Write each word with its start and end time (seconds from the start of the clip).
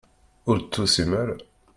Ur 0.49 0.57
d-tusim 0.59 1.11
ara. 1.21 1.35